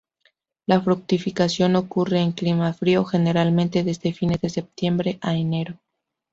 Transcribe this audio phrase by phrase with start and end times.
[0.65, 5.79] La fructificación ocurre en clima frío, generalmente desde fines de septiembre a enero.